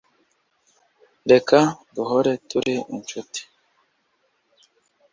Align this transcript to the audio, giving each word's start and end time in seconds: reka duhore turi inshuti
reka 1.31 1.57
duhore 1.95 2.33
turi 2.49 2.75
inshuti 2.95 3.41